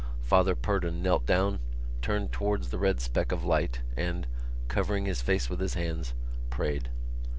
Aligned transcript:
Father 0.23 0.55
Purdon 0.55 1.03
knelt 1.03 1.27
down, 1.27 1.59
turned 2.01 2.31
towards 2.31 2.69
the 2.69 2.79
red 2.79 2.99
speck 2.99 3.31
of 3.31 3.45
light 3.45 3.81
and, 3.95 4.25
covering 4.67 5.05
his 5.05 5.21
face 5.21 5.47
with 5.47 5.59
his 5.59 5.75
hands, 5.75 6.15
prayed. 6.49 6.89